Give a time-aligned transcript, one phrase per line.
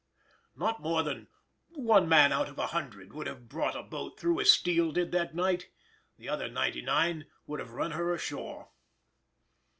[0.55, 1.27] Not more than
[1.75, 5.11] one man out of a hundred would have brought a boat through as Steele did
[5.11, 8.71] that night,—the other ninety nine would have run her ashore.